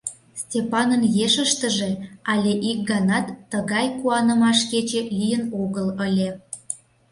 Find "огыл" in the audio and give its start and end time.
5.61-5.87